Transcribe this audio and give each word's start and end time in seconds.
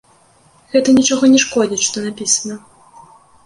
Гэта 0.75 0.95
нічога 0.99 1.31
не 1.35 1.39
шкодзіць, 1.45 1.85
што 1.91 2.07
напісана. 2.09 2.61